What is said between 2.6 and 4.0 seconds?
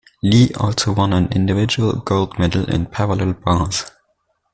in parallel bars.